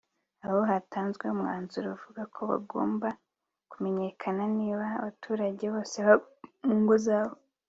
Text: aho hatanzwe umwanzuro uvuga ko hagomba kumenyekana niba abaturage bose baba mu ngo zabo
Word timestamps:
aho 0.45 0.59
hatanzwe 0.69 1.23
umwanzuro 1.27 1.87
uvuga 1.95 2.21
ko 2.35 2.41
hagomba 2.51 3.07
kumenyekana 3.71 4.43
niba 4.57 4.85
abaturage 4.99 5.65
bose 5.73 5.97
baba 6.07 6.23
mu 6.67 6.75
ngo 6.83 6.95
zabo 7.07 7.35